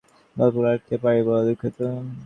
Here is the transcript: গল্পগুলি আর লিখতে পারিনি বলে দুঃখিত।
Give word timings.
গল্পগুলি 0.35 0.67
আর 0.67 0.75
লিখতে 0.75 0.95
পারিনি 1.03 1.23
বলে 1.27 1.43
দুঃখিত। 1.47 1.77